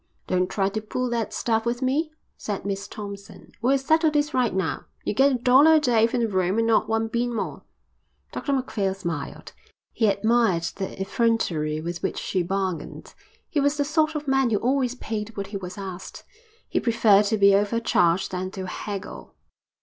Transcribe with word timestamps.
"Don't 0.25 0.49
try 0.49 0.67
to 0.67 0.81
pull 0.81 1.11
that 1.11 1.31
stuff 1.31 1.63
with 1.63 1.83
me," 1.83 2.11
said 2.35 2.65
Miss 2.65 2.87
Thompson. 2.87 3.51
"We'll 3.61 3.77
settle 3.77 4.09
this 4.09 4.33
right 4.33 4.51
now. 4.51 4.85
You 5.03 5.13
get 5.13 5.31
a 5.31 5.35
dollar 5.37 5.75
a 5.75 5.79
day 5.79 6.07
for 6.07 6.17
the 6.17 6.27
room 6.27 6.57
and 6.57 6.65
not 6.65 6.89
one 6.89 7.07
bean 7.07 7.31
more." 7.35 7.61
Dr 8.31 8.51
Macphail 8.53 8.95
smiled. 8.95 9.53
He 9.93 10.07
admired 10.07 10.63
the 10.77 10.99
effrontery 10.99 11.81
with 11.81 12.01
which 12.01 12.17
she 12.17 12.41
bargained. 12.41 13.13
He 13.47 13.59
was 13.59 13.77
the 13.77 13.85
sort 13.85 14.15
of 14.15 14.27
man 14.27 14.49
who 14.49 14.57
always 14.57 14.95
paid 14.95 15.37
what 15.37 15.45
he 15.53 15.57
was 15.57 15.77
asked. 15.77 16.23
He 16.67 16.79
preferred 16.79 17.25
to 17.25 17.37
be 17.37 17.53
over 17.53 17.79
charged 17.79 18.31
than 18.31 18.49
to 18.57 18.65
haggle. 18.65 19.35